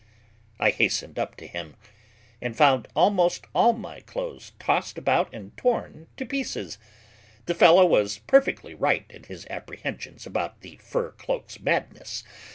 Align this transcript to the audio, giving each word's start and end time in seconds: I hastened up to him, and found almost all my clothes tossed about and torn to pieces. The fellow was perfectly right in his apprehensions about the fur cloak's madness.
I 0.59 0.71
hastened 0.71 1.19
up 1.19 1.35
to 1.35 1.45
him, 1.45 1.75
and 2.41 2.57
found 2.57 2.87
almost 2.95 3.45
all 3.53 3.73
my 3.73 3.99
clothes 3.99 4.51
tossed 4.57 4.97
about 4.97 5.31
and 5.31 5.55
torn 5.57 6.07
to 6.17 6.25
pieces. 6.25 6.79
The 7.45 7.53
fellow 7.53 7.85
was 7.85 8.17
perfectly 8.17 8.73
right 8.73 9.05
in 9.11 9.25
his 9.25 9.45
apprehensions 9.51 10.25
about 10.25 10.61
the 10.61 10.77
fur 10.77 11.11
cloak's 11.11 11.59
madness. 11.59 12.23